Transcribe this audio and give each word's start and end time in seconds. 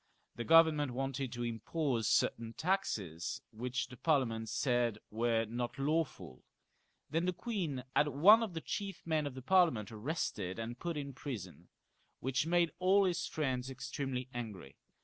The 0.35 0.43
Government 0.43 0.93
wanted 0.93 1.31
to 1.33 1.45
set 1.45 1.61
up 1.61 2.03
certain 2.05 2.53
taxes, 2.53 3.43
which 3.51 3.85
the 3.87 3.97
Parliament 3.97 4.49
said 4.49 4.97
Were 5.11 5.45
not 5.45 5.77
lawful; 5.77 6.41
then 7.11 7.25
the 7.27 7.33
queen 7.33 7.83
had 7.95 8.07
one 8.07 8.41
of 8.41 8.55
the 8.55 8.61
chief 8.61 9.05
men 9.05 9.27
of 9.27 9.35
the 9.35 9.43
Parliament 9.43 9.91
arrested 9.91 10.57
and 10.57 10.79
put 10.79 10.97
in 10.97 11.13
prison, 11.13 11.67
which 12.19 12.47
made 12.47 12.71
all 12.79 13.03
his 13.05 13.27
friends 13.27 13.69
extremely 13.69 14.27
angry. 14.33 14.75